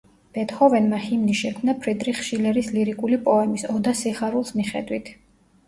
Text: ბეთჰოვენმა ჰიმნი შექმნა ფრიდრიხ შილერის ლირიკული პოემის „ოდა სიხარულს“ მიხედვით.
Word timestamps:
ბეთჰოვენმა 0.35 0.99
ჰიმნი 1.03 1.35
შექმნა 1.39 1.75
ფრიდრიხ 1.83 2.23
შილერის 2.29 2.71
ლირიკული 2.79 3.21
პოემის 3.29 3.69
„ოდა 3.77 3.97
სიხარულს“ 4.03 4.57
მიხედვით. 4.59 5.17